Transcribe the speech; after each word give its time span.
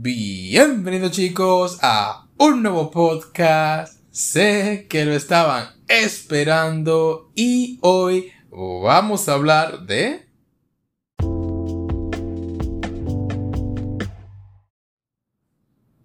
Bienvenidos 0.00 1.10
chicos 1.10 1.80
a 1.82 2.28
un 2.38 2.62
nuevo 2.62 2.88
podcast. 2.88 4.00
Sé 4.12 4.86
que 4.88 5.04
lo 5.04 5.12
estaban 5.12 5.70
esperando 5.88 7.32
y 7.34 7.80
hoy 7.82 8.30
vamos 8.48 9.28
a 9.28 9.32
hablar 9.32 9.86
de... 9.86 10.24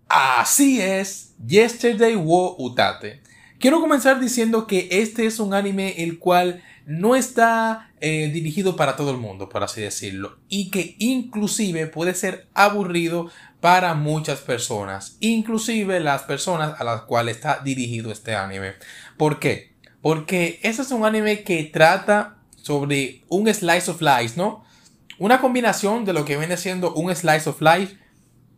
Así 0.08 0.82
es, 0.82 1.36
Yesterday 1.46 2.16
wo 2.16 2.56
Utate. 2.58 3.22
Quiero 3.60 3.80
comenzar 3.80 4.20
diciendo 4.20 4.66
que 4.66 4.88
este 4.90 5.28
es 5.28 5.40
un 5.40 5.54
anime 5.54 6.02
el 6.04 6.18
cual 6.18 6.64
no 6.86 7.16
está 7.16 7.92
eh, 8.02 8.30
dirigido 8.34 8.76
para 8.76 8.96
todo 8.96 9.12
el 9.12 9.18
mundo, 9.18 9.50
por 9.50 9.64
así 9.64 9.82
decirlo, 9.82 10.38
y 10.50 10.70
que 10.70 10.96
inclusive 11.00 11.88
puede 11.88 12.14
ser 12.14 12.48
aburrido 12.54 13.30
para 13.62 13.94
muchas 13.94 14.42
personas, 14.42 15.16
inclusive 15.22 16.00
las 16.00 16.24
personas 16.24 16.80
a 16.80 16.84
las 16.84 17.04
cuales 17.04 17.38
está 17.38 17.62
dirigido 17.64 18.12
este 18.12 18.36
anime. 18.36 18.74
¿Por 19.18 19.40
qué? 19.40 19.74
Porque 20.02 20.60
este 20.64 20.82
es 20.82 20.92
un 20.92 21.06
anime 21.06 21.44
que 21.44 21.64
trata 21.64 22.38
sobre 22.62 23.24
un 23.30 23.52
slice 23.54 23.90
of 23.90 24.02
life, 24.02 24.34
¿no? 24.36 24.66
Una 25.18 25.40
combinación 25.40 26.04
de 26.04 26.14
lo 26.14 26.26
que 26.26 26.38
viene 26.38 26.58
siendo 26.58 26.94
un 26.94 27.16
slice 27.16 27.50
of 27.50 27.62
life 27.62 27.98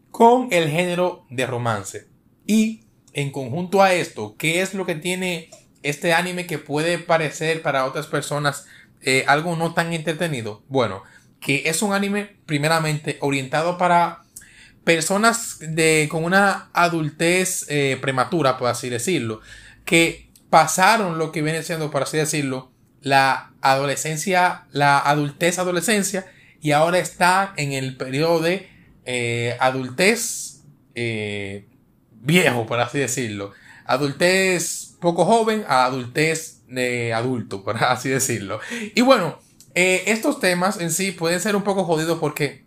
con 0.09 0.47
el 0.51 0.69
género 0.69 1.25
de 1.29 1.45
romance. 1.45 2.07
Y 2.47 2.85
en 3.13 3.31
conjunto 3.31 3.83
a 3.83 3.93
esto, 3.93 4.35
¿qué 4.37 4.61
es 4.61 4.73
lo 4.73 4.85
que 4.85 4.95
tiene 4.95 5.49
este 5.89 6.13
anime 6.13 6.47
que 6.47 6.57
puede 6.57 6.97
parecer 6.97 7.61
para 7.61 7.85
otras 7.85 8.07
personas 8.07 8.65
eh, 9.01 9.23
algo 9.27 9.55
no 9.55 9.73
tan 9.73 9.93
entretenido? 9.93 10.63
Bueno, 10.67 11.03
que 11.39 11.63
es 11.65 11.81
un 11.81 11.93
anime 11.93 12.37
primeramente 12.45 13.17
orientado 13.21 13.77
para 13.77 14.23
personas 14.83 15.57
de, 15.59 16.07
con 16.09 16.23
una 16.23 16.69
adultez 16.73 17.65
eh, 17.69 17.97
prematura, 18.01 18.57
por 18.57 18.67
así 18.67 18.89
decirlo, 18.89 19.41
que 19.83 20.29
pasaron 20.49 21.17
lo 21.17 21.31
que 21.31 21.41
viene 21.41 21.63
siendo, 21.63 21.91
por 21.91 22.03
así 22.03 22.17
decirlo, 22.17 22.71
la 23.01 23.51
adolescencia, 23.61 24.65
la 24.71 24.99
adultez 24.99 25.59
adolescencia 25.59 26.25
y 26.61 26.71
ahora 26.71 26.97
está 26.97 27.53
en 27.57 27.73
el 27.73 27.95
periodo 27.97 28.39
de 28.41 28.69
eh, 29.05 29.55
adultez 29.59 30.61
viejo, 32.25 32.65
por 32.65 32.79
así 32.79 32.99
decirlo. 32.99 33.51
Adultez 33.85 34.84
poco 35.05 35.23
joven 35.23 35.63
a 35.67 35.85
adultez 35.85 36.63
de 36.67 37.13
adulto, 37.13 37.63
por 37.63 37.81
así 37.81 38.09
decirlo. 38.09 38.59
Y 38.95 39.01
bueno, 39.01 39.37
eh, 39.75 40.03
estos 40.07 40.39
temas 40.39 40.81
en 40.81 40.91
sí 40.91 41.11
pueden 41.11 41.39
ser 41.39 41.55
un 41.55 41.63
poco 41.63 41.85
jodidos 41.85 42.17
porque 42.19 42.65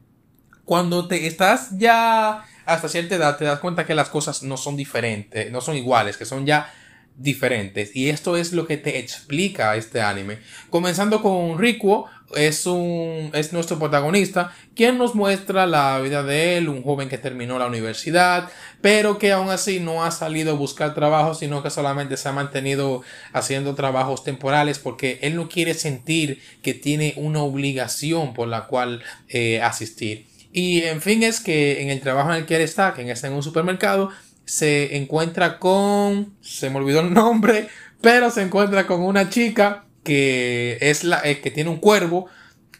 cuando 0.64 1.08
te 1.08 1.26
estás 1.26 1.76
ya 1.78 2.44
hasta 2.64 2.88
cierta 2.88 3.16
edad 3.16 3.38
te 3.38 3.44
das 3.44 3.58
cuenta 3.58 3.86
que 3.86 3.94
las 3.94 4.08
cosas 4.08 4.42
no 4.42 4.56
son 4.56 4.76
diferentes, 4.76 5.50
no 5.50 5.60
son 5.60 5.76
iguales, 5.76 6.16
que 6.16 6.26
son 6.26 6.46
ya 6.46 6.72
diferentes. 7.16 7.96
Y 7.96 8.08
esto 8.08 8.36
es 8.36 8.52
lo 8.52 8.66
que 8.66 8.76
te 8.76 8.98
explica 8.98 9.74
este 9.74 10.00
anime. 10.00 10.38
Comenzando 10.70 11.20
con 11.22 11.58
Rikuo, 11.58 12.06
es 12.36 12.66
un 12.66 13.30
es 13.32 13.52
nuestro 13.52 13.78
protagonista 13.78 14.52
quien 14.74 14.98
nos 14.98 15.14
muestra 15.14 15.66
la 15.66 15.98
vida 16.00 16.22
de 16.22 16.58
él 16.58 16.68
un 16.68 16.82
joven 16.82 17.08
que 17.08 17.16
terminó 17.16 17.58
la 17.58 17.66
universidad 17.66 18.50
pero 18.80 19.18
que 19.18 19.32
aún 19.32 19.50
así 19.50 19.80
no 19.80 20.04
ha 20.04 20.10
salido 20.10 20.52
a 20.52 20.56
buscar 20.56 20.94
trabajo 20.94 21.34
sino 21.34 21.62
que 21.62 21.70
solamente 21.70 22.16
se 22.16 22.28
ha 22.28 22.32
mantenido 22.32 23.02
haciendo 23.32 23.74
trabajos 23.74 24.24
temporales 24.24 24.78
porque 24.78 25.18
él 25.22 25.36
no 25.36 25.48
quiere 25.48 25.74
sentir 25.74 26.42
que 26.62 26.74
tiene 26.74 27.14
una 27.16 27.42
obligación 27.42 28.34
por 28.34 28.48
la 28.48 28.66
cual 28.66 29.02
eh, 29.28 29.60
asistir. 29.62 30.26
Y 30.52 30.82
en 30.82 31.00
fin 31.00 31.22
es 31.22 31.40
que 31.40 31.82
en 31.82 31.90
el 31.90 32.00
trabajo 32.00 32.30
en 32.30 32.36
el 32.36 32.46
que 32.46 32.56
él 32.56 32.62
está 32.62 32.94
que 32.94 33.10
está 33.10 33.26
en 33.26 33.34
un 33.34 33.42
supermercado 33.42 34.10
se 34.44 34.96
encuentra 34.96 35.58
con 35.58 36.34
se 36.42 36.70
me 36.70 36.76
olvidó 36.76 37.00
el 37.00 37.12
nombre 37.12 37.68
pero 38.00 38.30
se 38.30 38.42
encuentra 38.42 38.86
con 38.86 39.02
una 39.02 39.28
chica 39.28 39.84
que 40.02 40.78
es 40.80 41.04
la 41.04 41.20
eh, 41.24 41.40
que 41.40 41.50
tiene 41.50 41.70
un 41.70 41.78
cuervo, 41.78 42.26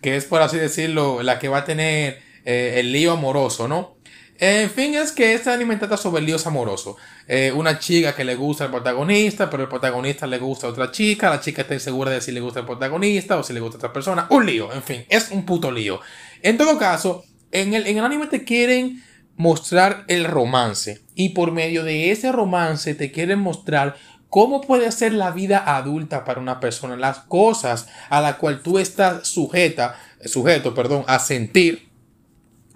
que 0.01 0.17
es 0.17 0.25
por 0.25 0.43
así 0.43 0.57
decirlo, 0.57 1.23
la 1.23 1.39
que 1.39 1.49
va 1.49 1.59
a 1.59 1.65
tener 1.65 2.21
eh, 2.45 2.75
el 2.79 2.93
lío 2.93 3.13
amoroso, 3.13 3.69
¿no? 3.69 3.99
En 4.41 4.71
fin, 4.71 4.95
es 4.95 5.11
que 5.11 5.35
esta 5.35 5.53
anime 5.53 5.77
trata 5.77 5.97
sobre 5.97 6.21
el 6.21 6.27
lío 6.27 6.37
amoroso. 6.47 6.97
Eh, 7.27 7.53
una 7.53 7.81
chica 7.81 8.15
que 8.15 8.25
le 8.25 8.37
gusta 8.37 8.65
al 8.65 8.71
protagonista, 8.71 9.51
pero 9.51 9.65
el 9.65 9.69
protagonista 9.69 10.29
le 10.29 10.39
gusta 10.39 10.69
a 10.69 10.71
otra 10.71 10.93
chica, 10.93 11.29
la 11.29 11.41
chica 11.41 11.63
está 11.63 11.75
insegura 11.75 12.13
de 12.13 12.21
si 12.21 12.31
le 12.31 12.41
gusta 12.41 12.61
al 12.61 12.67
protagonista 12.67 13.37
o 13.37 13.43
si 13.43 13.53
le 13.53 13.59
gusta 13.59 13.77
a 13.77 13.79
otra 13.79 13.93
persona. 13.93 14.29
Un 14.31 14.47
lío, 14.47 14.73
en 14.73 14.83
fin, 14.85 15.05
es 15.09 15.33
un 15.33 15.45
puto 15.45 15.73
lío. 15.73 16.01
En 16.41 16.57
todo 16.57 16.79
caso, 16.79 17.25
en 17.51 17.75
el, 17.75 17.89
en 17.89 17.99
el 17.99 18.05
anime 18.05 18.29
te 18.29 18.45
quieren 18.45 19.03
mostrar 19.37 20.05
el 20.07 20.25
romance 20.25 21.01
y 21.17 21.31
por 21.31 21.51
medio 21.51 21.83
de 21.83 22.13
ese 22.13 22.31
romance 22.31 22.95
te 22.95 23.11
quieren 23.11 23.41
mostrar 23.41 23.97
¿Cómo 24.31 24.61
puede 24.61 24.93
ser 24.93 25.15
la 25.15 25.31
vida 25.31 25.77
adulta 25.77 26.25
para 26.25 26.41
una 26.41 26.61
persona? 26.61 26.97
Las 26.97 27.21
cosas 27.21 27.89
a 28.11 28.21
las 28.21 28.37
cuales 28.37 28.63
tú 28.63 28.79
estás 28.79 29.27
sujeta, 29.27 29.99
sujeto, 30.25 30.75
perdón, 30.75 31.05
a 31.07 31.19
sentir 31.19 31.89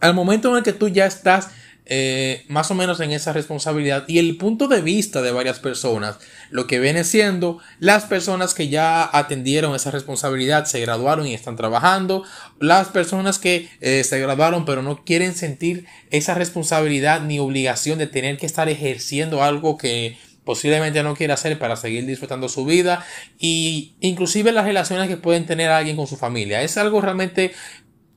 al 0.00 0.14
momento 0.14 0.50
en 0.50 0.56
el 0.56 0.62
que 0.62 0.72
tú 0.72 0.88
ya 0.88 1.06
estás 1.06 1.50
eh, 1.84 2.44
más 2.48 2.70
o 2.70 2.74
menos 2.74 3.00
en 3.00 3.10
esa 3.10 3.32
responsabilidad 3.32 4.04
y 4.06 4.18
el 4.18 4.36
punto 4.36 4.68
de 4.68 4.80
vista 4.82 5.20
de 5.20 5.32
varias 5.32 5.58
personas, 5.58 6.18
lo 6.50 6.68
que 6.68 6.78
viene 6.78 7.02
siendo 7.02 7.58
las 7.80 8.04
personas 8.04 8.54
que 8.54 8.68
ya 8.68 9.08
atendieron 9.12 9.74
esa 9.74 9.90
responsabilidad, 9.90 10.64
se 10.64 10.80
graduaron 10.80 11.26
y 11.26 11.34
están 11.34 11.56
trabajando, 11.56 12.24
las 12.60 12.88
personas 12.88 13.40
que 13.40 13.68
eh, 13.80 14.04
se 14.04 14.20
graduaron 14.20 14.64
pero 14.64 14.82
no 14.82 15.04
quieren 15.04 15.34
sentir 15.34 15.86
esa 16.10 16.34
responsabilidad 16.34 17.20
ni 17.22 17.40
obligación 17.40 17.98
de 17.98 18.06
tener 18.06 18.38
que 18.38 18.46
estar 18.46 18.68
ejerciendo 18.68 19.42
algo 19.42 19.76
que 19.76 20.16
posiblemente 20.44 21.02
no 21.02 21.14
quiere 21.14 21.32
hacer 21.32 21.58
para 21.58 21.76
seguir 21.76 22.06
disfrutando 22.06 22.48
su 22.48 22.64
vida 22.64 23.04
y 23.38 23.94
inclusive 24.00 24.52
las 24.52 24.64
relaciones 24.64 25.08
que 25.08 25.16
pueden 25.16 25.46
tener 25.46 25.70
alguien 25.70 25.96
con 25.96 26.06
su 26.06 26.16
familia. 26.16 26.62
Es 26.62 26.76
algo 26.76 27.00
realmente 27.00 27.52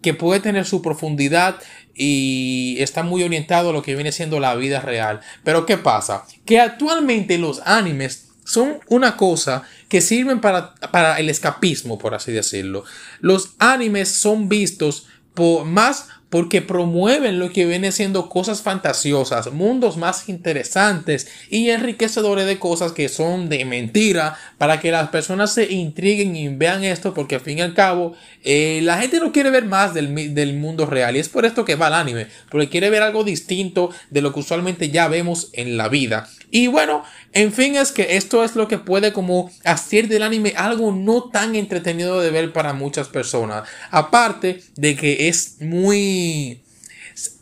que 0.02 0.14
puede 0.14 0.40
tener 0.40 0.66
su 0.66 0.82
profundidad 0.82 1.56
y 1.96 2.78
está 2.80 3.04
muy 3.04 3.24
orientado 3.24 3.70
a 3.70 3.74
lo 3.74 3.82
que 3.82 3.96
viene 3.96 4.12
siendo 4.12 4.40
la 4.40 4.56
vida 4.56 4.80
real. 4.80 5.22
Pero 5.44 5.66
¿qué 5.66 5.78
pasa? 5.78 6.26
Que 6.46 6.60
actualmente 6.60 7.38
los 7.38 7.62
animes 7.66 8.30
son 8.44 8.80
una 8.88 9.18
cosa 9.18 9.64
que 9.90 10.02
sirven 10.02 10.42
para, 10.42 10.76
para 10.92 11.20
el 11.20 11.30
escapismo, 11.30 11.98
por 11.98 12.14
así 12.14 12.32
decirlo. 12.32 12.84
Los 13.20 13.56
animes 13.58 14.10
son 14.10 14.48
vistos 14.48 15.08
por, 15.34 15.66
más 15.66 16.10
porque 16.30 16.62
promueven 16.62 17.40
lo 17.40 17.52
que 17.52 17.66
viene 17.66 17.92
siendo 17.92 18.30
cosas 18.30 18.62
fantasiosas, 18.62 19.52
mundos 19.52 19.98
más 19.98 20.28
interesantes 20.28 21.28
y 21.50 21.70
enriquecedores 21.70 22.46
de 22.46 22.60
cosas 22.60 22.92
que 22.92 23.10
son 23.10 23.48
de 23.50 23.64
mentira 23.66 24.38
para 24.58 24.80
que 24.80 24.92
las 24.92 25.10
personas 25.10 25.54
se 25.54 25.72
intriguen 25.72 26.36
y 26.36 26.48
vean 26.50 26.84
esto 26.84 27.14
porque 27.14 27.36
al 27.36 27.42
fin 27.42 27.60
y 27.60 27.62
al 27.62 27.74
cabo 27.74 28.16
eh, 28.44 28.80
la 28.84 28.98
gente 28.98 29.20
no 29.20 29.32
quiere 29.32 29.50
ver 29.50 29.66
más 29.66 29.94
del, 29.94 30.34
del, 30.34 30.56
mundo 30.56 30.86
real 30.86 31.16
y 31.16 31.20
es 31.20 31.30
por 31.30 31.46
esto 31.46 31.66
que 31.66 31.76
va 31.76 31.88
al 31.88 31.94
anime, 31.94 32.28
porque 32.50 32.70
quiere 32.70 32.90
ver 32.90 33.02
algo 33.02 33.24
distinto 33.24 33.90
de 34.10 34.22
lo 34.22 34.34
que 34.34 34.40
usualmente 34.40 34.90
ya 34.90 35.08
vemos 35.08 35.50
en 35.54 35.78
la 35.78 35.90
vida. 35.90 36.30
Y 36.56 36.68
bueno, 36.68 37.04
en 37.34 37.52
fin, 37.52 37.76
es 37.76 37.92
que 37.92 38.16
esto 38.16 38.42
es 38.46 38.56
lo 38.56 38.70
que 38.70 38.78
puede 38.78 39.12
como 39.12 39.52
hacer 39.66 40.08
del 40.08 40.24
anime 40.24 40.54
algo 40.56 40.94
no 40.94 41.30
tan 41.30 41.54
entretenido 41.54 42.22
de 42.22 42.32
ver 42.32 42.54
para 42.54 42.72
muchas 42.72 43.10
personas. 43.10 43.68
Aparte 43.92 44.62
de 44.78 44.96
que 44.96 45.28
es 45.28 45.58
muy, 45.60 46.64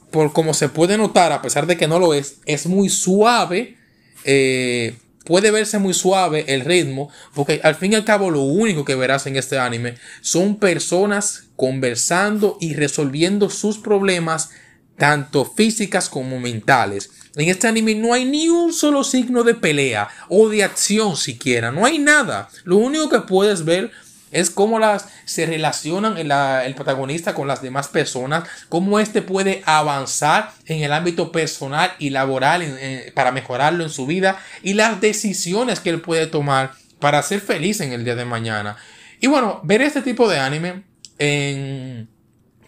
por 0.09 0.33
como 0.33 0.55
se 0.55 0.67
puede 0.67 0.97
notar, 0.97 1.31
a 1.31 1.43
pesar 1.43 1.67
de 1.67 1.77
que 1.77 1.87
no 1.87 1.99
lo 1.99 2.15
es, 2.15 2.37
es 2.47 2.65
muy 2.65 2.89
suave. 2.89 3.77
Eh, 4.25 4.95
puede 5.25 5.51
verse 5.51 5.77
muy 5.77 5.93
suave 5.93 6.45
el 6.47 6.61
ritmo, 6.61 7.11
porque 7.35 7.61
al 7.63 7.75
fin 7.75 7.93
y 7.93 7.95
al 7.95 8.05
cabo 8.05 8.31
lo 8.31 8.41
único 8.41 8.83
que 8.83 8.95
verás 8.95 9.27
en 9.27 9.35
este 9.35 9.59
anime 9.59 9.93
son 10.21 10.55
personas 10.55 11.49
conversando 11.55 12.57
y 12.59 12.73
resolviendo 12.73 13.51
sus 13.51 13.77
problemas, 13.77 14.49
tanto 14.97 15.45
físicas 15.45 16.09
como 16.09 16.39
mentales. 16.39 17.11
En 17.35 17.49
este 17.49 17.67
anime 17.67 17.95
no 17.95 18.13
hay 18.13 18.25
ni 18.25 18.49
un 18.49 18.73
solo 18.73 19.03
signo 19.03 19.43
de 19.43 19.55
pelea 19.55 20.07
o 20.29 20.49
de 20.49 20.63
acción 20.63 21.17
siquiera, 21.17 21.71
no 21.71 21.85
hay 21.85 21.97
nada. 21.97 22.49
Lo 22.63 22.77
único 22.77 23.09
que 23.09 23.21
puedes 23.21 23.65
ver 23.65 23.91
es 24.33 24.49
cómo 24.49 24.79
las, 24.79 25.07
se 25.25 25.45
relacionan 25.45 26.17
el 26.17 26.75
protagonista 26.75 27.33
con 27.33 27.47
las 27.47 27.61
demás 27.61 27.87
personas, 27.87 28.49
cómo 28.67 28.99
éste 28.99 29.21
puede 29.21 29.61
avanzar 29.65 30.51
en 30.65 30.81
el 30.81 30.91
ámbito 30.91 31.31
personal 31.31 31.91
y 31.99 32.09
laboral 32.09 32.65
para 33.13 33.31
mejorarlo 33.31 33.83
en 33.83 33.91
su 33.91 34.05
vida 34.07 34.39
y 34.63 34.73
las 34.73 34.99
decisiones 34.99 35.79
que 35.79 35.91
él 35.91 36.01
puede 36.01 36.27
tomar 36.27 36.73
para 36.99 37.21
ser 37.21 37.41
feliz 37.41 37.79
en 37.81 37.93
el 37.93 38.03
día 38.03 38.15
de 38.15 38.25
mañana. 38.25 38.75
Y 39.21 39.27
bueno, 39.27 39.61
ver 39.63 39.81
este 39.81 40.01
tipo 40.01 40.27
de 40.27 40.39
anime 40.39 40.83
en 41.19 42.09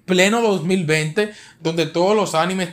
pleno 0.06 0.42
2020, 0.42 1.32
donde 1.60 1.88
todos 1.88 2.16
los 2.16 2.36
animes 2.36 2.70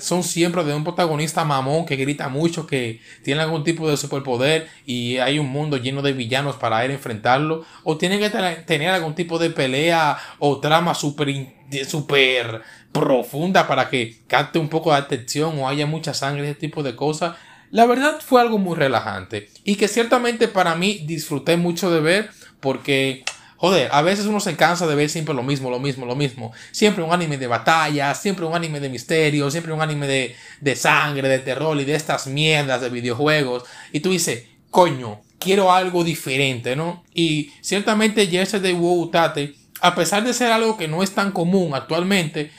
son 0.00 0.22
siempre 0.22 0.64
de 0.64 0.74
un 0.74 0.84
protagonista 0.84 1.44
mamón 1.44 1.86
que 1.86 1.96
grita 1.96 2.28
mucho, 2.28 2.66
que 2.66 3.00
tiene 3.22 3.42
algún 3.42 3.62
tipo 3.62 3.88
de 3.88 3.96
superpoder 3.96 4.68
y 4.86 5.18
hay 5.18 5.38
un 5.38 5.48
mundo 5.48 5.76
lleno 5.76 6.02
de 6.02 6.12
villanos 6.12 6.56
para 6.56 6.84
él 6.84 6.90
enfrentarlo, 6.90 7.64
o 7.84 7.98
tiene 7.98 8.18
que 8.18 8.30
tener 8.66 8.90
algún 8.90 9.14
tipo 9.14 9.38
de 9.38 9.50
pelea 9.50 10.18
o 10.38 10.60
trama 10.60 10.94
súper 10.94 11.54
super 11.86 12.62
profunda 12.90 13.66
para 13.66 13.88
que 13.88 14.18
capte 14.26 14.58
un 14.58 14.68
poco 14.68 14.92
de 14.92 14.98
atención 14.98 15.58
o 15.58 15.68
haya 15.68 15.86
mucha 15.86 16.14
sangre, 16.14 16.50
ese 16.50 16.54
tipo 16.58 16.82
de 16.82 16.96
cosas. 16.96 17.36
La 17.70 17.86
verdad 17.86 18.20
fue 18.20 18.40
algo 18.40 18.58
muy 18.58 18.76
relajante 18.76 19.48
y 19.64 19.76
que 19.76 19.88
ciertamente 19.88 20.48
para 20.48 20.74
mí 20.74 21.04
disfruté 21.06 21.56
mucho 21.56 21.90
de 21.90 22.00
ver 22.00 22.30
porque 22.60 23.24
Joder, 23.62 23.90
a 23.92 24.02
veces 24.02 24.26
uno 24.26 24.40
se 24.40 24.56
cansa 24.56 24.88
de 24.88 24.96
ver 24.96 25.08
siempre 25.08 25.36
lo 25.36 25.44
mismo, 25.44 25.70
lo 25.70 25.78
mismo, 25.78 26.04
lo 26.04 26.16
mismo. 26.16 26.50
Siempre 26.72 27.04
un 27.04 27.12
anime 27.12 27.38
de 27.38 27.46
batalla, 27.46 28.12
siempre 28.12 28.44
un 28.44 28.56
anime 28.56 28.80
de 28.80 28.88
misterio, 28.88 29.52
siempre 29.52 29.72
un 29.72 29.80
anime 29.80 30.08
de, 30.08 30.34
de 30.60 30.74
sangre, 30.74 31.28
de 31.28 31.38
terror 31.38 31.80
y 31.80 31.84
de 31.84 31.94
estas 31.94 32.26
mierdas 32.26 32.80
de 32.80 32.90
videojuegos. 32.90 33.62
Y 33.92 34.00
tú 34.00 34.10
dices, 34.10 34.48
coño, 34.68 35.20
quiero 35.38 35.72
algo 35.72 36.02
diferente, 36.02 36.74
¿no? 36.74 37.04
Y 37.14 37.52
ciertamente 37.60 38.26
de 38.26 38.72
Wow 38.72 39.10
Tate, 39.12 39.54
a 39.80 39.94
pesar 39.94 40.24
de 40.24 40.34
ser 40.34 40.50
algo 40.50 40.76
que 40.76 40.88
no 40.88 41.04
es 41.04 41.12
tan 41.12 41.30
común 41.30 41.72
actualmente, 41.76 42.50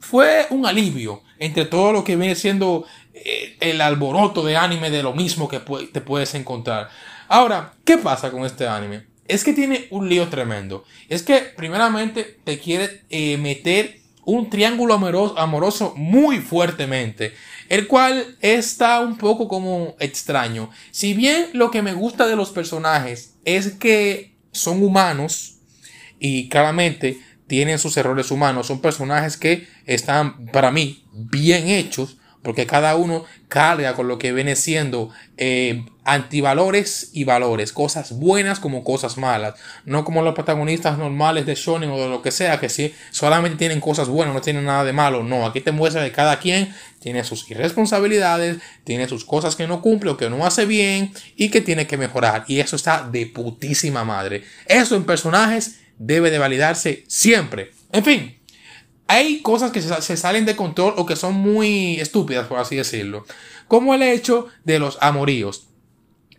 fue 0.00 0.48
un 0.50 0.66
alivio 0.66 1.22
entre 1.38 1.66
todo 1.66 1.92
lo 1.92 2.02
que 2.02 2.16
viene 2.16 2.34
siendo 2.34 2.84
eh, 3.14 3.58
el 3.60 3.80
alboroto 3.80 4.42
de 4.42 4.56
anime 4.56 4.90
de 4.90 5.04
lo 5.04 5.12
mismo 5.12 5.46
que 5.46 5.60
te 5.60 6.00
puedes 6.00 6.34
encontrar. 6.34 6.88
Ahora, 7.28 7.74
¿qué 7.84 7.96
pasa 7.96 8.32
con 8.32 8.44
este 8.44 8.66
anime? 8.66 9.11
Es 9.28 9.44
que 9.44 9.52
tiene 9.52 9.86
un 9.90 10.08
lío 10.08 10.28
tremendo. 10.28 10.84
Es 11.08 11.22
que 11.22 11.38
primeramente 11.38 12.38
te 12.44 12.58
quiere 12.58 13.02
eh, 13.10 13.36
meter 13.38 14.00
un 14.24 14.50
triángulo 14.50 14.94
amoroso, 14.94 15.38
amoroso, 15.38 15.94
muy 15.96 16.38
fuertemente, 16.38 17.32
el 17.68 17.86
cual 17.86 18.36
está 18.40 19.00
un 19.00 19.16
poco 19.16 19.48
como 19.48 19.96
extraño. 19.98 20.70
Si 20.90 21.14
bien 21.14 21.46
lo 21.52 21.70
que 21.70 21.82
me 21.82 21.94
gusta 21.94 22.26
de 22.26 22.36
los 22.36 22.50
personajes 22.50 23.34
es 23.44 23.72
que 23.72 24.36
son 24.52 24.82
humanos 24.82 25.56
y 26.18 26.48
claramente 26.48 27.20
tienen 27.46 27.78
sus 27.78 27.96
errores 27.96 28.30
humanos, 28.30 28.68
son 28.68 28.80
personajes 28.80 29.36
que 29.36 29.66
están 29.86 30.46
para 30.46 30.70
mí 30.70 31.04
bien 31.12 31.68
hechos, 31.68 32.16
porque 32.42 32.66
cada 32.66 32.96
uno 32.96 33.24
carga 33.48 33.94
con 33.94 34.08
lo 34.08 34.18
que 34.18 34.32
viene 34.32 34.56
siendo 34.56 35.10
eh, 35.36 35.84
antivalores 36.04 37.10
y 37.12 37.24
valores, 37.24 37.72
cosas 37.72 38.18
buenas 38.18 38.58
como 38.58 38.82
cosas 38.82 39.16
malas, 39.16 39.54
no 39.84 40.04
como 40.04 40.22
los 40.22 40.34
protagonistas 40.34 40.98
normales 40.98 41.46
de 41.46 41.54
shonen 41.54 41.90
o 41.90 42.00
de 42.00 42.08
lo 42.08 42.22
que 42.22 42.32
sea, 42.32 42.58
que 42.58 42.68
sí, 42.68 42.94
solamente 43.10 43.56
tienen 43.56 43.80
cosas 43.80 44.08
buenas, 44.08 44.34
no 44.34 44.40
tienen 44.40 44.64
nada 44.64 44.84
de 44.84 44.92
malo, 44.92 45.22
no, 45.22 45.46
aquí 45.46 45.60
te 45.60 45.70
muestra 45.70 46.04
que 46.04 46.12
cada 46.12 46.40
quien 46.40 46.74
tiene 46.98 47.22
sus 47.24 47.48
irresponsabilidades, 47.50 48.58
tiene 48.84 49.08
sus 49.08 49.24
cosas 49.24 49.54
que 49.54 49.68
no 49.68 49.80
cumple 49.80 50.10
o 50.10 50.16
que 50.16 50.28
no 50.28 50.44
hace 50.44 50.66
bien 50.66 51.12
y 51.36 51.50
que 51.50 51.60
tiene 51.60 51.86
que 51.86 51.96
mejorar, 51.96 52.44
y 52.48 52.58
eso 52.58 52.74
está 52.74 53.08
de 53.08 53.26
putísima 53.26 54.04
madre. 54.04 54.42
Eso 54.66 54.96
en 54.96 55.04
personajes 55.04 55.78
debe 55.98 56.30
de 56.30 56.38
validarse 56.38 57.04
siempre. 57.06 57.70
En 57.92 58.04
fin, 58.04 58.41
hay 59.12 59.40
cosas 59.40 59.72
que 59.72 59.82
se, 59.82 60.16
salen 60.16 60.46
de 60.46 60.56
control 60.56 60.94
o 60.96 61.04
que 61.04 61.16
son 61.16 61.34
muy 61.34 62.00
estúpidas, 62.00 62.46
por 62.46 62.58
así 62.58 62.76
decirlo. 62.76 63.26
Como 63.68 63.92
el 63.92 64.00
hecho 64.00 64.48
de 64.64 64.78
los 64.78 64.96
amoríos. 65.02 65.68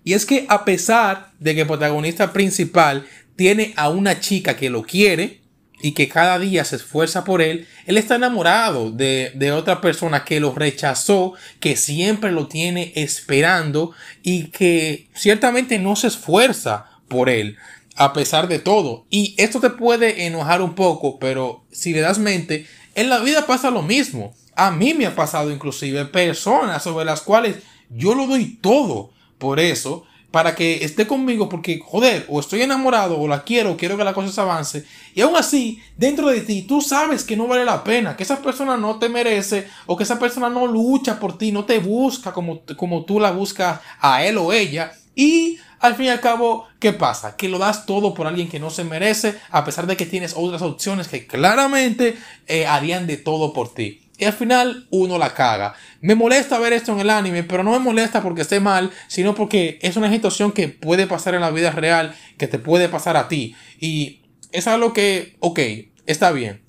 Y 0.04 0.14
es 0.14 0.26
que 0.26 0.48
a 0.50 0.66
pesar 0.66 1.32
de 1.40 1.54
que 1.54 1.62
el 1.62 1.68
protagonista 1.68 2.34
principal 2.34 3.06
tiene 3.36 3.74
a 3.76 3.90
una 3.90 4.20
chica 4.20 4.56
que 4.56 4.72
lo 4.72 4.82
quiere 4.82 5.42
y 5.82 5.92
que 5.92 6.10
cada 6.10 6.40
día 6.40 6.66
se 6.66 6.78
esfuerza 6.78 7.24
por 7.24 7.44
él, 7.44 7.68
él 7.86 7.98
está 7.98 8.16
enamorado 8.16 8.90
de, 8.90 9.32
de 9.36 9.52
otra 9.52 9.80
persona 9.80 10.26
que 10.26 10.40
lo 10.40 10.56
rechazó, 10.56 11.34
que 11.60 11.76
siempre 11.76 12.32
lo 12.32 12.48
tiene 12.48 12.92
esperando 12.96 13.92
y 14.24 14.46
que 14.48 15.10
ciertamente 15.14 15.78
no 15.78 15.96
se 15.96 16.08
esfuerza 16.08 16.86
por 17.08 17.30
él 17.30 17.58
a 17.96 18.14
pesar 18.14 18.48
de 18.48 18.60
todo. 18.60 19.06
Y 19.10 19.36
esto 19.38 19.60
te 19.60 19.70
puede 19.70 20.26
enojar 20.26 20.62
un 20.62 20.74
poco, 20.74 21.20
pero 21.20 21.64
si 21.72 21.94
le 21.94 22.02
das 22.02 22.20
mente, 22.20 22.66
en 22.96 23.10
la 23.10 23.20
vida 23.20 23.46
pasa 23.46 23.72
lo 23.72 23.82
mismo. 23.82 24.34
A 24.56 24.72
mí 24.72 24.94
me 24.94 25.06
ha 25.06 25.16
pasado 25.16 25.52
inclusive 25.52 26.06
personas 26.06 26.84
sobre 26.84 27.06
las 27.06 27.22
cuales 27.22 27.58
yo 27.90 28.16
lo 28.16 28.28
doy 28.28 28.58
todo 28.62 29.12
por 29.38 29.60
eso, 29.60 30.06
para 30.34 30.56
que 30.56 30.84
esté 30.84 31.06
conmigo, 31.06 31.48
porque 31.48 31.80
joder, 31.86 32.26
o 32.28 32.40
estoy 32.40 32.64
enamorado, 32.64 33.20
o 33.20 33.28
la 33.28 33.44
quiero, 33.44 33.78
quiero 33.78 33.98
que 33.98 34.04
la 34.04 34.16
cosa 34.16 34.32
se 34.32 34.42
avance, 34.42 34.84
y 35.14 35.22
aún 35.22 35.36
así, 35.36 35.80
dentro 35.96 36.26
de 36.28 36.42
ti, 36.42 36.64
tú 36.64 36.82
sabes 36.82 37.24
que 37.24 37.38
no 37.38 37.46
vale 37.46 37.64
la 37.64 37.84
pena, 37.84 38.18
que 38.18 38.24
esa 38.24 38.42
persona 38.42 38.76
no 38.76 38.98
te 38.98 39.10
merece, 39.10 39.68
o 39.86 39.96
que 39.96 40.06
esa 40.06 40.18
persona 40.18 40.50
no 40.50 40.66
lucha 40.66 41.20
por 41.20 41.38
ti, 41.38 41.52
no 41.52 41.66
te 41.66 41.78
busca 41.78 42.34
como, 42.34 42.62
como 42.76 43.06
tú 43.06 43.20
la 43.20 43.30
buscas 43.30 43.82
a 44.00 44.26
él 44.26 44.40
o 44.40 44.52
ella, 44.52 44.94
y 45.16 45.60
al 45.80 45.94
fin 45.94 46.08
y 46.08 46.10
al 46.10 46.20
cabo, 46.20 46.66
¿qué 46.84 46.92
pasa? 46.92 47.38
Que 47.38 47.48
lo 47.48 47.60
das 47.60 47.86
todo 47.86 48.14
por 48.14 48.28
alguien 48.28 48.50
que 48.50 48.60
no 48.60 48.70
se 48.70 48.84
merece, 48.84 49.40
a 49.52 49.64
pesar 49.64 49.88
de 49.88 49.96
que 49.96 50.06
tienes 50.06 50.34
otras 50.36 50.62
opciones 50.62 51.08
que 51.08 51.26
claramente 51.26 52.18
eh, 52.46 52.68
harían 52.68 53.08
de 53.08 53.16
todo 53.16 53.54
por 53.54 53.74
ti. 53.74 54.02
Y 54.18 54.26
al 54.26 54.34
final 54.34 54.86
uno 54.92 55.18
la 55.18 55.34
caga. 55.34 55.76
Me 56.02 56.14
molesta 56.14 56.60
ver 56.60 56.74
esto 56.74 56.92
en 56.92 57.00
el 57.00 57.10
anime, 57.10 57.44
pero 57.44 57.64
no 57.64 57.72
me 57.72 57.80
molesta 57.80 58.22
porque 58.22 58.42
esté 58.42 58.60
mal, 58.60 58.92
sino 59.08 59.34
porque 59.34 59.80
es 59.82 59.96
una 59.96 60.12
situación 60.12 60.52
que 60.52 60.68
puede 60.68 61.08
pasar 61.08 61.36
en 61.36 61.40
la 61.42 61.52
vida 61.52 61.72
real, 61.72 62.14
que 62.38 62.48
te 62.48 62.60
puede 62.60 62.90
pasar 62.90 63.16
a 63.16 63.30
ti. 63.30 63.56
Y 63.80 64.24
es 64.52 64.68
algo 64.68 64.92
que, 64.92 65.38
ok, 65.40 65.60
está 66.06 66.34
bien. 66.34 66.64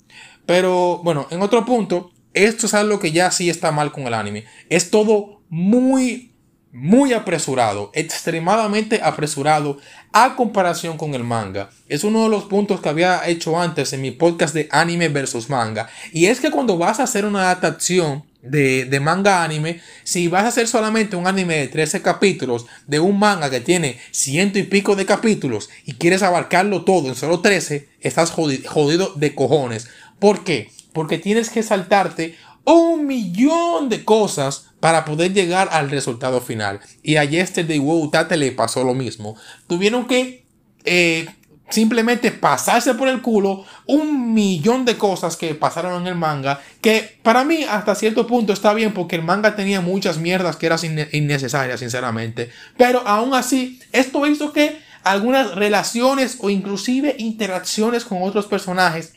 Pero 0.45 1.01
bueno, 1.03 1.27
en 1.29 1.41
otro 1.41 1.65
punto, 1.65 2.13
esto 2.33 2.67
es 2.67 2.73
algo 2.73 2.99
que 2.99 3.11
ya 3.11 3.31
sí 3.31 3.49
está 3.49 3.73
mal 3.73 3.91
con 3.91 4.07
el 4.07 4.13
anime. 4.13 4.45
Es 4.69 4.91
todo 4.91 5.41
muy 5.49 6.34
muy 6.75 7.13
apresurado, 7.13 7.89
extremadamente 7.93 8.99
apresurado 9.01 9.77
a 10.11 10.35
comparación 10.35 10.97
con 10.97 11.15
el 11.15 11.23
manga. 11.23 11.69
Es 11.87 12.03
uno 12.03 12.23
de 12.23 12.29
los 12.29 12.43
puntos 12.43 12.81
que 12.81 12.89
había 12.89 13.25
hecho 13.29 13.57
antes 13.57 13.93
en 13.93 14.01
mi 14.01 14.11
podcast 14.11 14.53
de 14.53 14.67
anime 14.71 15.07
versus 15.07 15.49
manga. 15.49 15.87
Y 16.11 16.25
es 16.25 16.41
que 16.41 16.51
cuando 16.51 16.77
vas 16.77 16.99
a 16.99 17.03
hacer 17.03 17.25
una 17.25 17.43
adaptación 17.43 18.25
de, 18.41 18.83
de, 18.83 18.99
manga 18.99 19.41
anime, 19.41 19.79
si 20.03 20.27
vas 20.27 20.43
a 20.43 20.49
hacer 20.49 20.67
solamente 20.67 21.15
un 21.15 21.27
anime 21.27 21.59
de 21.59 21.67
13 21.69 22.01
capítulos 22.01 22.65
de 22.87 22.99
un 22.99 23.19
manga 23.19 23.49
que 23.49 23.61
tiene 23.61 23.97
ciento 24.11 24.59
y 24.59 24.63
pico 24.63 24.97
de 24.97 25.05
capítulos 25.05 25.69
y 25.85 25.93
quieres 25.93 26.23
abarcarlo 26.23 26.83
todo 26.83 27.07
en 27.07 27.15
solo 27.15 27.39
13, 27.39 27.87
estás 28.01 28.31
jodido, 28.31 28.69
jodido 28.69 29.13
de 29.15 29.33
cojones. 29.33 29.87
¿Por 30.19 30.43
qué? 30.43 30.71
Porque 30.91 31.19
tienes 31.19 31.49
que 31.49 31.63
saltarte 31.63 32.35
un 32.65 33.05
millón 33.05 33.89
de 33.89 34.03
cosas 34.03 34.71
para 34.79 35.05
poder 35.05 35.33
llegar 35.33 35.69
al 35.71 35.89
resultado 35.89 36.41
final. 36.41 36.79
Y 37.01 37.15
a 37.15 37.23
Yesterday 37.23 37.79
Wow 37.79 38.09
Tate 38.09 38.37
le 38.37 38.51
pasó 38.51 38.83
lo 38.83 38.93
mismo. 38.93 39.35
Tuvieron 39.67 40.07
que 40.07 40.45
eh, 40.83 41.27
simplemente 41.69 42.31
pasarse 42.31 42.93
por 42.93 43.07
el 43.07 43.21
culo 43.21 43.65
un 43.87 44.33
millón 44.33 44.85
de 44.85 44.97
cosas 44.97 45.35
que 45.35 45.55
pasaron 45.55 46.01
en 46.01 46.07
el 46.07 46.15
manga. 46.15 46.61
Que 46.81 47.19
para 47.23 47.43
mí 47.43 47.63
hasta 47.63 47.95
cierto 47.95 48.27
punto 48.27 48.53
está 48.53 48.73
bien 48.73 48.93
porque 48.93 49.15
el 49.15 49.23
manga 49.23 49.55
tenía 49.55 49.81
muchas 49.81 50.17
mierdas 50.17 50.55
que 50.55 50.67
eran 50.67 50.79
innecesarias, 51.11 51.79
sinceramente. 51.79 52.49
Pero 52.77 53.07
aún 53.07 53.33
así, 53.33 53.79
esto 53.91 54.25
hizo 54.27 54.53
que 54.53 54.79
algunas 55.03 55.53
relaciones 55.55 56.37
o 56.41 56.49
inclusive 56.49 57.15
interacciones 57.19 58.05
con 58.05 58.23
otros 58.23 58.47
personajes 58.47 59.13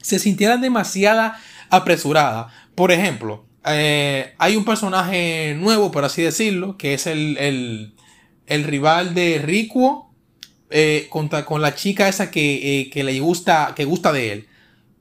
se 0.00 0.20
sintieran 0.20 0.60
demasiado 0.60 1.32
apresuradas. 1.70 2.52
Por 2.74 2.92
ejemplo, 2.92 3.46
eh, 3.68 4.34
hay 4.38 4.56
un 4.56 4.64
personaje 4.64 5.56
nuevo, 5.58 5.90
por 5.90 6.04
así 6.04 6.22
decirlo, 6.22 6.76
que 6.76 6.94
es 6.94 7.06
el, 7.06 7.36
el, 8.46 8.64
rival 8.64 9.14
de 9.14 9.38
Rikuo 9.38 10.14
eh, 10.70 11.06
contra, 11.10 11.44
con 11.44 11.60
la 11.62 11.74
chica 11.74 12.08
esa 12.08 12.30
que, 12.30 12.80
eh, 12.80 12.90
que, 12.90 13.02
le 13.02 13.18
gusta, 13.18 13.72
que 13.74 13.84
gusta 13.84 14.12
de 14.12 14.32
él. 14.32 14.48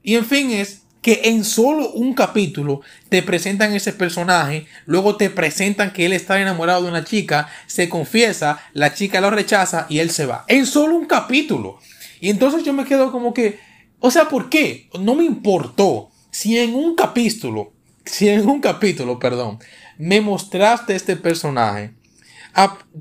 Y 0.01 0.15
en 0.15 0.25
fin, 0.25 0.51
es 0.51 0.81
que 1.05 1.21
en 1.25 1.43
solo 1.43 1.91
un 1.91 2.15
capítulo 2.15 2.81
te 3.09 3.21
presentan 3.21 3.73
ese 3.73 3.93
personaje, 3.93 4.65
luego 4.87 5.17
te 5.17 5.29
presentan 5.29 5.93
que 5.93 6.07
él 6.07 6.13
está 6.13 6.41
enamorado 6.41 6.81
de 6.81 6.89
una 6.89 7.03
chica, 7.03 7.47
se 7.67 7.87
confiesa, 7.89 8.59
la 8.73 8.95
chica 8.95 9.21
lo 9.21 9.29
rechaza 9.29 9.85
y 9.87 9.99
él 9.99 10.09
se 10.09 10.25
va. 10.25 10.45
En 10.47 10.65
solo 10.65 10.95
un 10.95 11.05
capítulo. 11.05 11.77
Y 12.19 12.31
entonces 12.31 12.63
yo 12.63 12.73
me 12.73 12.85
quedo 12.85 13.11
como 13.11 13.35
que, 13.35 13.59
o 13.99 14.09
sea, 14.09 14.27
¿por 14.29 14.49
qué? 14.49 14.89
No 14.99 15.13
me 15.13 15.25
importó 15.25 16.09
si 16.35 16.59
en 16.59 16.75
un 16.75 16.95
capítulo, 16.95 17.71
si 18.03 18.27
en 18.27 18.45
un 18.49 18.59
capítulo, 18.59 19.19
perdón, 19.19 19.57
me 19.97 20.19
mostraste 20.19 20.93
este 20.93 21.15
personaje, 21.15 21.93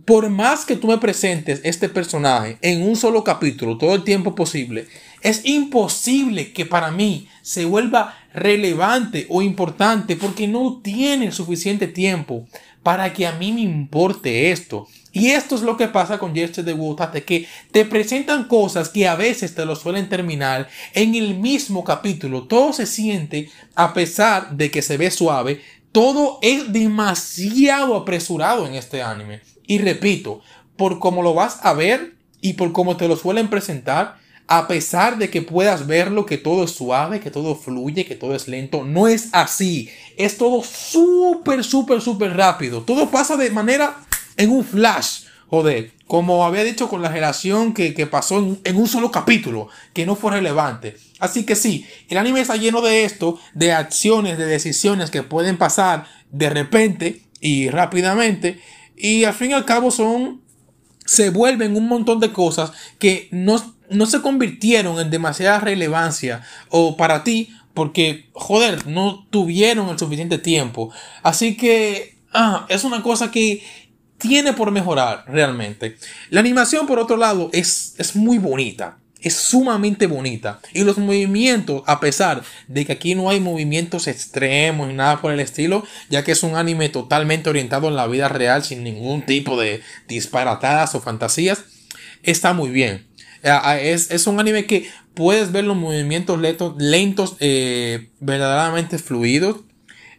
por 0.04 0.30
más 0.30 0.64
que 0.64 0.76
tú 0.76 0.86
me 0.86 0.98
presentes 0.98 1.60
este 1.64 1.88
personaje 1.88 2.58
en 2.60 2.82
un 2.82 2.94
solo 2.94 3.24
capítulo 3.24 3.76
todo 3.76 3.96
el 3.96 4.04
tiempo 4.04 4.36
posible, 4.36 4.86
es 5.20 5.44
imposible 5.44 6.52
que 6.52 6.64
para 6.64 6.92
mí 6.92 7.28
se 7.42 7.64
vuelva 7.64 8.16
relevante 8.32 9.26
o 9.28 9.42
importante 9.42 10.14
porque 10.14 10.46
no 10.46 10.80
tiene 10.80 11.32
suficiente 11.32 11.88
tiempo 11.88 12.46
para 12.84 13.12
que 13.12 13.26
a 13.26 13.32
mí 13.32 13.50
me 13.50 13.62
importe 13.62 14.52
esto. 14.52 14.86
Y 15.14 15.30
esto 15.30 15.54
es 15.54 15.62
lo 15.62 15.76
que 15.76 15.86
pasa 15.86 16.18
con 16.18 16.34
Jester 16.34 16.64
de 16.64 16.74
de 16.74 17.24
que 17.24 17.46
te 17.70 17.84
presentan 17.84 18.48
cosas 18.48 18.88
que 18.88 19.06
a 19.06 19.14
veces 19.14 19.54
te 19.54 19.64
lo 19.64 19.76
suelen 19.76 20.08
terminar 20.08 20.68
en 20.92 21.14
el 21.14 21.38
mismo 21.38 21.84
capítulo. 21.84 22.48
Todo 22.48 22.72
se 22.72 22.84
siente, 22.84 23.48
a 23.76 23.94
pesar 23.94 24.56
de 24.56 24.72
que 24.72 24.82
se 24.82 24.96
ve 24.96 25.12
suave, 25.12 25.62
todo 25.92 26.40
es 26.42 26.72
demasiado 26.72 27.94
apresurado 27.94 28.66
en 28.66 28.74
este 28.74 29.02
anime. 29.02 29.40
Y 29.68 29.78
repito, 29.78 30.42
por 30.76 30.98
cómo 30.98 31.22
lo 31.22 31.32
vas 31.32 31.60
a 31.62 31.74
ver 31.74 32.14
y 32.40 32.54
por 32.54 32.72
cómo 32.72 32.96
te 32.96 33.06
lo 33.06 33.14
suelen 33.14 33.48
presentar, 33.48 34.16
a 34.48 34.66
pesar 34.66 35.16
de 35.16 35.30
que 35.30 35.42
puedas 35.42 35.86
verlo, 35.86 36.26
que 36.26 36.38
todo 36.38 36.64
es 36.64 36.72
suave, 36.72 37.20
que 37.20 37.30
todo 37.30 37.54
fluye, 37.54 38.04
que 38.04 38.16
todo 38.16 38.34
es 38.34 38.48
lento, 38.48 38.84
no 38.84 39.06
es 39.06 39.28
así. 39.30 39.88
Es 40.16 40.36
todo 40.36 40.64
súper, 40.64 41.62
súper, 41.62 42.00
súper 42.00 42.36
rápido. 42.36 42.82
Todo 42.82 43.10
pasa 43.10 43.36
de 43.36 43.50
manera 43.50 43.96
en 44.36 44.50
un 44.50 44.64
flash. 44.64 45.24
Joder, 45.48 45.92
como 46.06 46.44
había 46.44 46.64
dicho 46.64 46.88
con 46.88 47.02
la 47.02 47.08
relación 47.08 47.74
que, 47.74 47.92
pasó 48.10 48.38
en, 48.38 48.60
en, 48.64 48.76
un 48.76 48.88
solo 48.88 49.10
capítulo, 49.10 49.68
que 49.92 50.06
no 50.06 50.16
fue 50.16 50.32
relevante. 50.32 50.96
Así 51.20 51.44
que 51.44 51.54
sí, 51.54 51.86
el 52.08 52.18
anime 52.18 52.40
está 52.40 52.56
lleno 52.56 52.80
de 52.80 53.04
esto, 53.04 53.38
de 53.54 53.72
acciones, 53.72 54.36
de 54.38 54.46
decisiones 54.46 55.10
que 55.10 55.22
pueden 55.22 55.56
pasar 55.56 56.06
de 56.30 56.50
repente 56.50 57.22
y 57.40 57.68
rápidamente. 57.68 58.60
Y 58.96 59.24
al 59.24 59.34
fin 59.34 59.50
y 59.50 59.54
al 59.54 59.64
cabo 59.64 59.90
son 59.90 60.42
se 61.04 61.30
vuelven 61.30 61.76
un 61.76 61.86
montón 61.86 62.20
de 62.20 62.32
cosas 62.32 62.72
que 62.98 63.28
no, 63.30 63.62
no 63.90 64.06
se 64.06 64.22
convirtieron 64.22 64.98
en 64.98 65.10
demasiada 65.10 65.60
relevancia 65.60 66.42
o 66.70 66.96
para 66.96 67.24
ti 67.24 67.50
porque, 67.74 68.28
joder, 68.32 68.86
no 68.86 69.26
tuvieron 69.30 69.88
el 69.88 69.98
suficiente 69.98 70.38
tiempo. 70.38 70.92
Así 71.22 71.56
que 71.56 72.16
ah, 72.32 72.66
es 72.68 72.84
una 72.84 73.02
cosa 73.02 73.30
que 73.30 73.62
tiene 74.26 74.54
por 74.54 74.70
mejorar 74.70 75.24
realmente. 75.28 75.96
La 76.30 76.40
animación, 76.40 76.86
por 76.86 76.98
otro 76.98 77.16
lado, 77.16 77.50
es, 77.52 77.94
es 77.98 78.16
muy 78.16 78.38
bonita 78.38 78.96
es 79.24 79.34
sumamente 79.34 80.06
bonita. 80.06 80.60
Y 80.74 80.84
los 80.84 80.98
movimientos, 80.98 81.82
a 81.86 81.98
pesar 81.98 82.42
de 82.68 82.84
que 82.84 82.92
aquí 82.92 83.14
no 83.14 83.30
hay 83.30 83.40
movimientos 83.40 84.06
extremos 84.06 84.86
ni 84.86 84.94
nada 84.94 85.20
por 85.22 85.32
el 85.32 85.40
estilo, 85.40 85.82
ya 86.10 86.22
que 86.22 86.32
es 86.32 86.42
un 86.42 86.56
anime 86.56 86.90
totalmente 86.90 87.48
orientado 87.48 87.88
en 87.88 87.96
la 87.96 88.06
vida 88.06 88.28
real 88.28 88.62
sin 88.62 88.84
ningún 88.84 89.22
tipo 89.22 89.58
de 89.58 89.80
disparatadas 90.06 90.94
o 90.94 91.00
fantasías, 91.00 91.64
está 92.22 92.52
muy 92.52 92.68
bien. 92.68 93.06
Eh, 93.42 93.92
es, 94.10 94.26
un 94.26 94.38
anime 94.40 94.66
que 94.66 94.90
puedes 95.14 95.52
ver 95.52 95.64
los 95.64 95.76
movimientos 95.76 96.38
lentos, 96.38 96.74
lentos 96.78 97.36
eh, 97.40 98.10
verdaderamente 98.20 98.98
fluidos. 98.98 99.56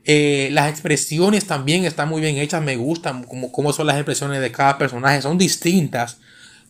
Eh, 0.07 0.49
las 0.51 0.69
expresiones 0.69 1.47
también 1.47 1.83
están 1.83 2.09
muy 2.09 2.21
bien 2.21 2.37
hechas, 2.37 2.61
me 2.61 2.75
gustan 2.75 3.23
como, 3.23 3.73
son 3.73 3.87
las 3.87 3.95
expresiones 3.95 4.39
de 4.39 4.51
cada 4.51 4.77
personaje, 4.77 5.19
son 5.21 5.39
distintas 5.39 6.19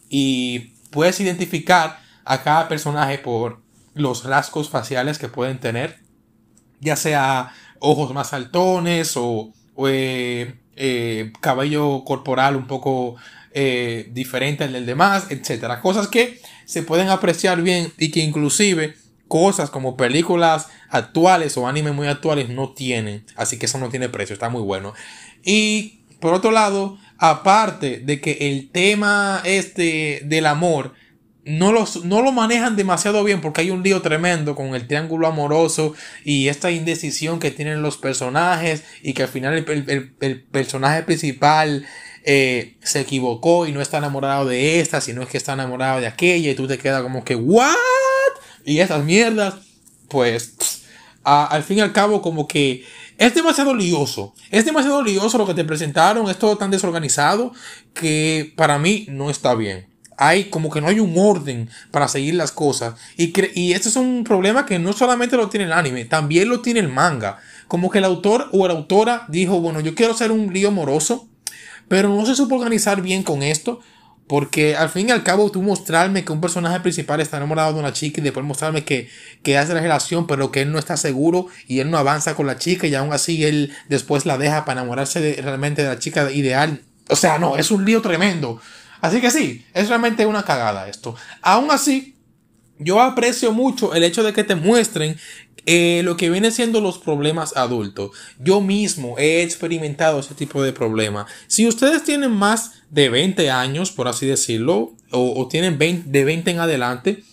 y 0.10 0.72
puedes 0.90 1.20
identificar 1.20 2.00
a 2.24 2.44
cada 2.44 2.70
personaje 2.70 3.18
por 3.18 3.62
los 3.94 4.24
rasgos 4.24 4.70
faciales 4.70 5.18
que 5.18 5.28
pueden 5.28 5.60
tener, 5.60 6.00
ya 6.80 6.96
sea 6.96 7.54
ojos 7.80 8.14
más 8.14 8.30
saltones 8.30 9.14
o, 9.18 9.54
eh, 9.86 10.56
eh, 10.78 11.34
cabello 11.42 12.06
corporal 12.06 12.56
un 12.56 12.68
poco 12.68 13.16
diferente 14.12 14.66
al 14.66 14.74
del 14.74 14.86
demás, 14.86 15.28
etcétera. 15.30 15.80
Cosas 15.80 16.10
que 16.10 16.42
se 16.66 16.84
pueden 16.84 17.08
apreciar 17.08 17.62
bien 17.62 17.94
y 17.98 18.12
que 18.12 18.20
inclusive 18.20 18.98
cosas 19.36 19.70
como 19.70 19.98
películas 19.98 20.70
actuales 20.90 21.58
o 21.58 21.68
animes 21.68 21.94
muy 21.94 22.08
actuales 22.08 22.48
no 22.48 22.70
tienen. 22.70 23.26
Así 23.36 23.60
que 23.60 23.66
eso 23.66 23.78
no 23.78 23.90
tiene 23.90 24.08
precio, 24.08 24.32
está 24.32 24.48
muy 24.48 24.62
bueno. 24.62 24.94
Y 25.44 26.00
por 26.22 26.34
otro 26.34 26.52
lado, 26.52 26.98
aparte 27.18 28.00
de 28.00 28.22
que 28.22 28.38
el 28.40 28.70
tema 28.72 29.42
este 29.44 30.22
del 30.24 30.46
amor 30.46 30.94
no, 31.44 31.74
los, 31.74 32.06
no 32.06 32.22
lo 32.22 32.32
manejan 32.32 32.78
demasiado 32.78 33.26
bien 33.26 33.42
porque 33.42 33.60
hay 33.60 33.72
un 33.72 33.84
lío 33.84 34.02
tremendo 34.02 34.56
con 34.56 34.74
el 34.74 34.88
triángulo 34.88 35.28
amoroso 35.28 35.96
y 36.24 36.48
esta 36.48 36.72
indecisión 36.72 37.42
que 37.42 37.52
tienen 37.52 37.82
los 37.82 37.98
personajes 37.98 38.86
y 39.04 39.12
que 39.12 39.24
al 39.24 39.28
final 39.28 39.54
el, 39.54 40.44
personaje 40.50 41.04
principal 41.04 41.86
eh, 42.24 42.78
se 42.82 43.02
equivocó 43.02 43.68
y 43.68 43.74
no 43.74 43.82
está 43.82 43.98
enamorado 43.98 44.46
de 44.46 44.80
esta, 44.80 45.02
sino 45.02 45.24
es 45.24 45.28
que 45.28 45.36
está 45.36 45.52
enamorado 45.52 46.00
de 46.00 46.08
aquella 46.08 46.52
y 46.52 46.56
tú 46.56 46.70
te 46.70 46.78
quedas 46.78 47.02
como 47.04 47.26
que, 47.26 47.36
¿what? 47.36 47.76
Y 48.66 48.80
esas 48.80 49.04
mierdas, 49.04 49.56
pues, 50.10 50.84
al 51.24 51.64
fin 51.64 51.78
y 51.78 51.82
al 51.82 51.94
cabo 51.94 52.22
como 52.22 52.48
que 52.48 52.84
es 53.18 53.34
demasiado 53.34 53.74
lioso. 53.74 54.34
Es 54.52 54.66
demasiado 54.66 55.02
lioso 55.04 55.38
lo 55.38 55.48
que 55.48 55.54
te 55.54 55.64
presentaron, 55.64 56.30
es 56.30 56.38
todo 56.38 56.58
tan 56.58 56.72
desorganizado 56.72 57.54
que 57.94 58.54
para 58.56 58.78
mí 58.80 59.06
no 59.10 59.30
está 59.30 59.56
bien 59.56 59.96
hay 60.18 60.46
como 60.46 60.70
que 60.70 60.82
no 60.82 60.88
hay 60.88 61.00
un 61.00 61.16
orden 61.18 61.70
para 61.92 62.08
seguir 62.08 62.36
las 62.36 62.52
cosas. 62.52 62.96
Y, 63.18 63.34
y 63.60 63.74
este 63.74 63.90
es 63.90 63.96
un 63.96 64.24
problema 64.24 64.66
que 64.66 64.80
no 64.80 64.94
solamente 64.94 65.38
lo 65.38 65.50
tiene 65.50 65.66
el 65.66 65.74
anime, 65.74 66.06
también 66.06 66.50
lo 66.50 66.62
tiene 66.62 66.80
el 66.80 66.90
manga. 66.90 67.40
Como 67.68 67.90
que 67.90 67.98
el 68.00 68.06
autor 68.06 68.50
o 68.52 68.68
la 68.68 68.74
autora 68.74 69.26
dijo, 69.28 69.60
bueno, 69.60 69.80
yo 69.80 69.96
quiero 69.96 70.14
ser 70.14 70.32
un 70.32 70.54
lío 70.54 70.70
amoroso, 70.70 71.28
pero 71.88 72.10
no 72.10 72.26
se 72.26 72.36
supo 72.36 72.56
organizar 72.56 73.02
bien 73.02 73.24
con 73.24 73.44
esto. 73.44 73.82
Porque 74.28 74.76
al 74.76 74.90
fin 74.90 75.10
y 75.10 75.12
al 75.12 75.24
cabo 75.24 75.52
tú 75.52 75.62
mostrarme 75.62 76.26
que 76.26 76.32
un 76.32 76.42
personaje 76.42 76.80
principal 76.80 77.22
está 77.22 77.38
enamorado 77.38 77.74
de 77.74 77.80
una 77.80 77.94
chica 77.94 78.20
y 78.20 78.24
después 78.24 78.44
mostrarme 78.44 78.84
que, 78.84 79.08
que 79.44 79.58
hace 79.58 79.76
la 79.76 79.82
relación 79.82 80.26
pero 80.26 80.52
que 80.52 80.62
él 80.62 80.72
no 80.72 80.80
está 80.80 80.98
seguro 80.98 81.48
y 81.68 81.80
él 81.80 81.92
no 81.92 82.00
avanza 82.00 82.34
con 82.34 82.48
la 82.48 82.58
chica 82.58 82.88
y 82.88 82.96
aún 82.96 83.14
así 83.14 83.46
él 83.46 83.72
después 83.88 84.26
la 84.26 84.40
deja 84.40 84.66
para 84.66 84.82
enamorarse 84.82 85.40
realmente 85.44 85.84
de 85.84 85.90
la 85.90 86.00
chica 86.00 86.32
ideal. 86.32 86.82
O 87.10 87.16
sea, 87.16 87.38
no, 87.38 87.56
es 87.58 87.70
un 87.70 87.86
lío 87.86 88.02
tremendo. 88.02 88.60
Así 89.02 89.22
que 89.22 89.30
sí, 89.30 89.64
es 89.76 89.90
realmente 89.90 90.26
una 90.26 90.44
cagada 90.44 90.88
esto. 90.88 91.16
Aún 91.44 91.70
así, 91.70 92.15
yo 92.80 93.02
aprecio 93.02 93.52
mucho 93.52 93.94
el 93.94 94.04
hecho 94.04 94.24
de 94.24 94.34
que 94.34 94.44
te 94.44 94.56
muestren 94.56 95.18
eh, 95.68 96.02
lo 96.04 96.16
que 96.16 96.30
viene 96.30 96.52
siendo 96.52 96.80
los 96.80 97.00
problemas 97.00 97.58
adultos. 97.58 98.12
Yo 98.40 98.62
mismo 98.62 99.18
he 99.18 99.42
experimentado 99.42 100.20
ese 100.20 100.36
tipo 100.36 100.62
de 100.62 100.74
problema. 100.74 101.26
Si 101.48 101.68
ustedes 101.68 102.04
tienen 102.04 102.32
más 102.32 102.84
de 102.92 103.10
20 103.10 103.50
años, 103.50 103.92
por 103.92 104.08
así 104.08 104.28
decirlo, 104.28 104.94
o, 105.12 105.48
tienen 105.48 105.78
de 105.80 106.24
20 106.24 106.52
en 106.52 106.60
adelante, 106.60 107.24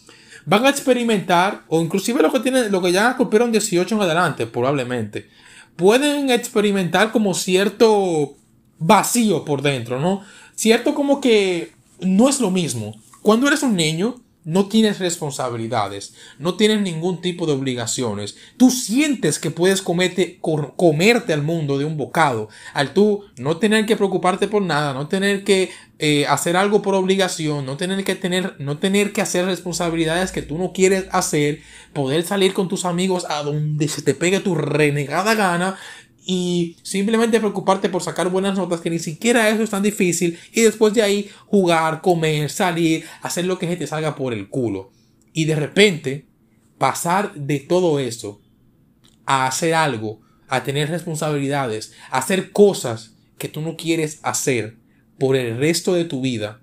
van 0.47 0.65
a 0.65 0.71
experimentar, 0.71 1.65
o 1.69 1.83
inclusive 1.83 2.23
lo 2.23 2.33
que 2.33 2.41
tienen, 2.41 2.73
lo 2.73 2.81
que 2.81 2.93
ya 2.93 3.17
cumplieron 3.17 3.53
18 3.53 3.95
en 3.97 4.01
adelante, 4.01 4.47
probablemente, 4.47 5.29
pueden 5.77 6.31
experimentar 6.31 7.13
como 7.13 7.35
cierto 7.35 8.37
vacío 8.79 9.45
por 9.45 9.61
dentro, 9.61 10.01
¿no? 10.01 10.23
Cierto 10.55 10.95
como 10.95 11.21
que 11.21 11.73
no 12.01 12.29
es 12.31 12.41
lo 12.41 12.51
mismo. 12.51 12.95
Cuando 13.21 13.47
eres 13.47 13.63
un 13.63 13.77
niño, 13.77 14.23
no 14.45 14.69
tienes 14.69 14.99
responsabilidades, 14.99 16.15
no 16.39 16.55
tienes 16.55 16.81
ningún 16.81 17.21
tipo 17.21 17.47
de 17.47 17.53
obligaciones. 17.53 18.37
Tú 18.57 18.71
sientes 18.71 19.39
que 19.39 19.51
puedes 19.51 19.83
comerte, 19.83 20.39
comerte 20.41 21.33
al 21.33 21.43
mundo 21.43 21.79
de 21.79 21.85
un 21.85 21.97
bocado, 21.97 22.49
al 22.75 22.93
tú 22.93 23.25
no 23.37 23.59
tener 23.59 23.87
que 23.87 23.97
preocuparte 23.97 24.49
por 24.49 24.63
nada, 24.63 24.95
no 24.95 25.09
tener 25.09 25.45
que 25.45 25.71
eh, 25.99 26.27
hacer 26.27 26.57
algo 26.57 26.83
por 26.83 26.97
obligación, 26.97 27.65
no 27.65 27.77
tener 27.77 28.03
que 28.03 28.17
tener, 28.17 28.57
no 28.59 28.79
tener 28.79 29.13
que 29.13 29.21
hacer 29.21 29.47
responsabilidades 29.47 30.33
que 30.33 30.43
tú 30.43 30.59
no 30.59 30.73
quieres 30.73 31.07
hacer, 31.13 31.61
poder 31.93 32.25
salir 32.25 32.55
con 32.55 32.69
tus 32.69 32.85
amigos 32.85 33.27
a 33.29 33.43
donde 33.45 33.87
se 33.87 34.03
te 34.03 34.15
pegue 34.15 34.41
tu 34.41 34.57
renegada 34.57 35.35
gana 35.35 35.77
y 36.25 36.77
simplemente 36.83 37.41
preocuparte 37.41 37.89
por 37.89 38.03
sacar 38.03 38.29
buenas 38.29 38.57
notas 38.57 38.81
que 38.81 38.91
ni 38.91 38.99
siquiera 38.99 39.49
eso 39.49 39.63
es 39.63 39.71
tan 39.71 39.83
difícil 39.83 40.39
y 40.53 40.63
después 40.63 40.95
de 40.95 41.03
ahí 41.03 41.31
jugar, 41.47 42.01
comer, 42.01 42.51
salir, 42.51 43.05
hacer 43.23 43.45
lo 43.45 43.59
que 43.59 43.67
se 43.67 43.77
te 43.77 43.87
salga 43.87 44.15
por 44.15 44.33
el 44.33 44.49
culo. 44.49 44.93
Y 45.33 45.47
de 45.47 45.57
repente 45.57 46.27
pasar 46.79 47.35
de 47.35 47.59
todo 47.61 47.99
eso 47.99 48.41
a 49.27 49.47
hacer 49.47 49.75
algo, 49.75 50.21
a 50.49 50.63
tener 50.63 50.91
responsabilidades, 50.91 51.93
a 52.11 52.19
hacer 52.19 52.53
cosas 52.53 53.15
que 53.39 53.49
tú 53.49 53.61
no 53.61 53.77
quieres 53.77 54.21
hacer 54.23 54.77
por 55.19 55.37
el 55.37 55.59
resto 55.59 55.95
de 55.95 56.05
tu 56.05 56.21
vida, 56.21 56.61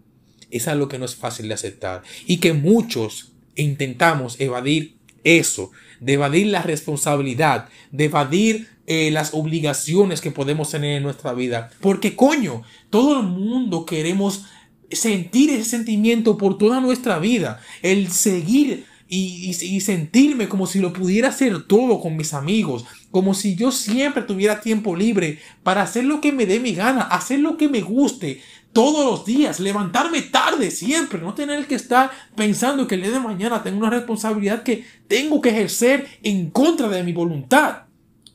es 0.52 0.68
algo 0.68 0.88
que 0.88 1.00
no 1.00 1.06
es 1.06 1.16
fácil 1.16 1.48
de 1.48 1.54
aceptar 1.54 2.02
y 2.26 2.38
que 2.38 2.54
muchos 2.54 3.34
intentamos 3.56 4.40
evadir 4.40 4.99
eso, 5.24 5.72
de 6.00 6.14
evadir 6.14 6.48
la 6.48 6.62
responsabilidad, 6.62 7.70
de 7.92 8.06
evadir 8.06 8.70
eh, 8.88 9.12
las 9.12 9.34
obligaciones 9.34 10.22
que 10.22 10.32
podemos 10.32 10.72
tener 10.72 10.98
en 10.98 11.04
nuestra 11.04 11.34
vida. 11.34 11.70
Porque 11.82 12.16
coño, 12.16 12.64
todo 12.90 13.20
el 13.20 13.28
mundo 13.28 13.86
queremos 13.86 14.46
sentir 14.92 15.52
ese 15.52 15.66
sentimiento 15.66 16.38
por 16.38 16.58
toda 16.58 16.82
nuestra 16.82 17.20
vida. 17.20 17.62
El 17.82 18.12
seguir 18.12 18.86
y, 19.08 19.50
y, 19.50 19.82
sentirme 19.82 20.48
como 20.48 20.68
si 20.68 20.80
lo 20.80 20.94
pudiera 20.94 21.30
hacer 21.30 21.64
todo 21.64 22.00
con 22.00 22.16
mis 22.16 22.34
amigos. 22.34 22.86
Como 23.12 23.34
si 23.34 23.56
yo 23.56 23.72
siempre 23.72 24.24
tuviera 24.24 24.62
tiempo 24.62 24.96
libre 24.96 25.40
para 25.64 25.82
hacer 25.82 26.06
lo 26.06 26.22
que 26.22 26.32
me 26.32 26.46
dé 26.46 26.60
mi 26.60 26.74
gana, 26.74 27.02
hacer 27.02 27.40
lo 27.40 27.58
que 27.58 27.68
me 27.68 27.82
guste. 27.82 28.42
todos 28.72 29.04
los 29.04 29.26
días, 29.26 29.60
levantarme 29.60 30.22
tarde 30.22 30.70
siempre, 30.70 31.20
no 31.20 31.34
tener 31.34 31.66
que 31.66 31.74
estar 31.74 32.12
pensando 32.36 32.86
que 32.86 32.94
el 32.96 33.02
día 33.02 33.12
de 33.12 33.20
mañana 33.20 33.64
tengo 33.64 33.80
una 33.80 33.90
responsabilidad 33.90 34.62
que 34.62 34.86
tengo 35.08 35.42
que 35.42 35.50
ejercer 35.50 36.08
en 36.22 36.52
contra 36.52 36.88
de 36.88 37.04
mi 37.04 37.12
voluntad. 37.12 37.86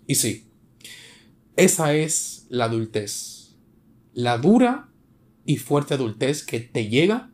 Y 0.09 0.17
sí, 0.17 0.49
esa 1.57 1.95
es 1.95 2.47
la 2.49 2.65
adultez. 2.65 3.55
La 4.13 4.39
dura 4.39 4.89
y 5.47 5.57
fuerte 5.57 5.95
adultez 5.95 6.45
que 6.45 6.61
te 6.61 6.89
llega. 6.89 7.31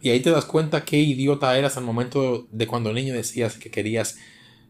Y 0.00 0.10
ahí 0.10 0.20
te 0.20 0.30
das 0.30 0.44
cuenta 0.44 0.84
qué 0.84 1.00
idiota 1.00 1.56
eras 1.56 1.76
al 1.78 1.84
momento 1.84 2.46
de 2.50 2.66
cuando 2.66 2.92
niño 2.92 3.14
decías 3.14 3.56
que 3.56 3.70
querías 3.70 4.18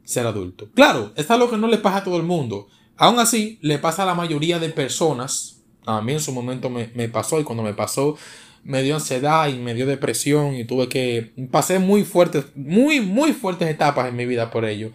ser 0.04 0.26
adulto. 0.26 0.68
Claro, 0.74 1.12
es 1.16 1.30
algo 1.30 1.50
que 1.50 1.56
no 1.56 1.68
le 1.68 1.78
pasa 1.78 1.98
a 1.98 2.04
todo 2.04 2.16
el 2.16 2.22
mundo. 2.22 2.68
Aún 2.96 3.18
así, 3.18 3.58
le 3.60 3.78
pasa 3.78 4.04
a 4.04 4.06
la 4.06 4.14
mayoría 4.14 4.58
de 4.58 4.68
personas. 4.68 5.62
A 5.86 6.00
mí 6.00 6.12
en 6.12 6.20
su 6.20 6.32
momento 6.32 6.70
me, 6.70 6.90
me 6.94 7.08
pasó 7.08 7.40
y 7.40 7.44
cuando 7.44 7.62
me 7.62 7.74
pasó 7.74 8.16
me 8.64 8.82
dio 8.82 8.94
ansiedad 8.94 9.48
y 9.48 9.58
me 9.58 9.74
dio 9.74 9.86
depresión 9.86 10.54
y 10.54 10.64
tuve 10.64 10.88
que... 10.88 11.32
Pasé 11.50 11.78
muy 11.78 12.02
fuertes, 12.02 12.46
muy, 12.54 13.00
muy 13.00 13.32
fuertes 13.32 13.68
etapas 13.68 14.08
en 14.08 14.16
mi 14.16 14.26
vida 14.26 14.50
por 14.50 14.64
ello. 14.64 14.90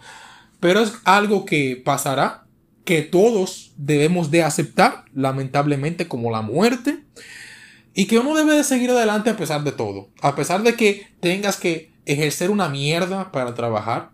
Pero 0.58 0.80
es 0.80 0.94
algo 1.04 1.44
que 1.44 1.80
pasará, 1.82 2.44
que 2.84 3.02
todos 3.02 3.72
debemos 3.76 4.30
de 4.30 4.42
aceptar, 4.42 5.04
lamentablemente, 5.14 6.08
como 6.08 6.30
la 6.30 6.42
muerte. 6.42 7.04
Y 7.94 8.06
que 8.06 8.18
uno 8.18 8.34
debe 8.34 8.54
de 8.54 8.64
seguir 8.64 8.90
adelante 8.90 9.30
a 9.30 9.36
pesar 9.36 9.62
de 9.62 9.72
todo. 9.72 10.10
A 10.20 10.34
pesar 10.34 10.62
de 10.62 10.74
que 10.74 11.06
tengas 11.20 11.56
que 11.56 11.92
ejercer 12.06 12.50
una 12.50 12.68
mierda 12.68 13.30
para 13.30 13.54
trabajar. 13.54 14.10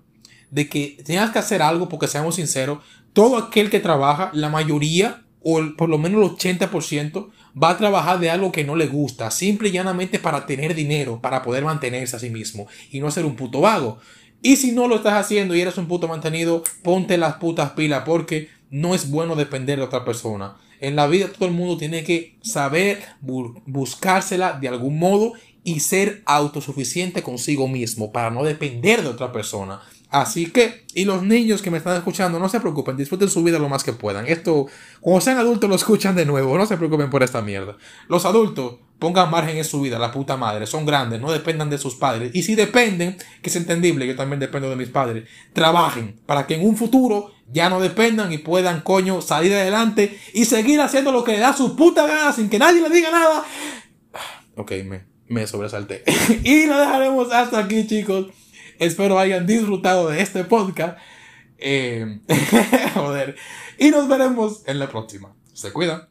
De 0.56 0.70
que 0.70 0.96
tengas 1.04 1.32
que 1.32 1.38
hacer 1.38 1.60
algo, 1.60 1.86
porque 1.90 2.08
seamos 2.08 2.36
sinceros, 2.36 2.78
todo 3.12 3.36
aquel 3.36 3.68
que 3.68 3.78
trabaja, 3.78 4.30
la 4.32 4.48
mayoría, 4.48 5.22
o 5.42 5.60
por 5.76 5.90
lo 5.90 5.98
menos 5.98 6.22
el 6.22 6.34
80%, 6.34 7.28
va 7.62 7.68
a 7.68 7.76
trabajar 7.76 8.18
de 8.20 8.30
algo 8.30 8.52
que 8.52 8.64
no 8.64 8.74
le 8.74 8.86
gusta, 8.86 9.30
simple 9.30 9.68
y 9.68 9.72
llanamente 9.72 10.18
para 10.18 10.46
tener 10.46 10.74
dinero, 10.74 11.20
para 11.20 11.42
poder 11.42 11.62
mantenerse 11.62 12.16
a 12.16 12.20
sí 12.20 12.30
mismo 12.30 12.68
y 12.90 13.00
no 13.00 13.10
ser 13.10 13.26
un 13.26 13.36
puto 13.36 13.60
vago. 13.60 13.98
Y 14.40 14.56
si 14.56 14.72
no 14.72 14.88
lo 14.88 14.96
estás 14.96 15.12
haciendo 15.12 15.54
y 15.54 15.60
eres 15.60 15.76
un 15.76 15.88
puto 15.88 16.08
mantenido, 16.08 16.62
ponte 16.82 17.18
las 17.18 17.34
putas 17.34 17.72
pilas 17.72 18.04
porque 18.06 18.48
no 18.70 18.94
es 18.94 19.10
bueno 19.10 19.36
depender 19.36 19.78
de 19.78 19.84
otra 19.84 20.06
persona. 20.06 20.56
En 20.80 20.96
la 20.96 21.06
vida 21.06 21.28
todo 21.28 21.48
el 21.48 21.54
mundo 21.54 21.76
tiene 21.76 22.02
que 22.02 22.38
saber 22.42 23.04
buscársela 23.20 24.54
de 24.58 24.68
algún 24.68 24.98
modo 24.98 25.34
y 25.64 25.80
ser 25.80 26.22
autosuficiente 26.26 27.22
consigo 27.22 27.66
mismo 27.66 28.12
para 28.12 28.30
no 28.30 28.44
depender 28.44 29.02
de 29.02 29.08
otra 29.08 29.32
persona. 29.32 29.82
Así 30.16 30.46
que, 30.46 30.86
y 30.94 31.04
los 31.04 31.22
niños 31.22 31.60
que 31.60 31.70
me 31.70 31.76
están 31.76 31.94
escuchando, 31.94 32.38
no 32.38 32.48
se 32.48 32.58
preocupen, 32.58 32.96
disfruten 32.96 33.28
su 33.28 33.42
vida 33.44 33.58
lo 33.58 33.68
más 33.68 33.84
que 33.84 33.92
puedan. 33.92 34.26
Esto, 34.26 34.66
cuando 35.02 35.20
sean 35.20 35.36
adultos, 35.36 35.68
lo 35.68 35.76
escuchan 35.76 36.16
de 36.16 36.24
nuevo, 36.24 36.56
no 36.56 36.64
se 36.64 36.78
preocupen 36.78 37.10
por 37.10 37.22
esta 37.22 37.42
mierda. 37.42 37.76
Los 38.08 38.24
adultos, 38.24 38.76
pongan 38.98 39.30
margen 39.30 39.58
en 39.58 39.64
su 39.66 39.82
vida, 39.82 39.98
la 39.98 40.12
puta 40.12 40.38
madre, 40.38 40.66
son 40.66 40.86
grandes, 40.86 41.20
no 41.20 41.30
dependan 41.30 41.68
de 41.68 41.76
sus 41.76 41.96
padres. 41.96 42.30
Y 42.34 42.44
si 42.44 42.54
dependen, 42.54 43.18
que 43.42 43.50
es 43.50 43.56
entendible, 43.56 44.06
yo 44.06 44.16
también 44.16 44.40
dependo 44.40 44.70
de 44.70 44.76
mis 44.76 44.88
padres, 44.88 45.28
trabajen 45.52 46.18
para 46.24 46.46
que 46.46 46.54
en 46.54 46.66
un 46.66 46.78
futuro 46.78 47.32
ya 47.52 47.68
no 47.68 47.78
dependan 47.78 48.32
y 48.32 48.38
puedan, 48.38 48.80
coño, 48.80 49.20
salir 49.20 49.52
adelante 49.52 50.18
y 50.32 50.46
seguir 50.46 50.80
haciendo 50.80 51.12
lo 51.12 51.24
que 51.24 51.32
le 51.32 51.40
da 51.40 51.52
su 51.52 51.76
puta 51.76 52.06
gana 52.06 52.32
sin 52.32 52.48
que 52.48 52.58
nadie 52.58 52.80
le 52.80 52.88
diga 52.88 53.10
nada. 53.10 53.44
Ok, 54.56 54.72
me, 54.86 55.04
me 55.28 55.46
sobresalté. 55.46 56.04
y 56.42 56.64
lo 56.64 56.78
dejaremos 56.78 57.30
hasta 57.30 57.58
aquí, 57.58 57.86
chicos. 57.86 58.28
Espero 58.78 59.18
hayan 59.18 59.46
disfrutado 59.46 60.08
de 60.08 60.20
este 60.20 60.44
podcast. 60.44 60.98
Eh, 61.58 62.20
joder. 62.94 63.36
Y 63.78 63.90
nos 63.90 64.08
veremos 64.08 64.62
en 64.66 64.78
la 64.78 64.88
próxima. 64.88 65.34
Se 65.52 65.72
cuidan. 65.72 66.08